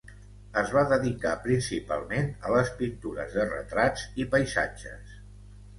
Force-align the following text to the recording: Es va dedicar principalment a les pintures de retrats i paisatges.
Es 0.61 0.71
va 0.77 0.81
dedicar 0.93 1.33
principalment 1.43 2.33
a 2.49 2.55
les 2.57 2.73
pintures 2.81 3.39
de 3.39 3.47
retrats 3.53 4.09
i 4.25 4.31
paisatges. 4.35 5.19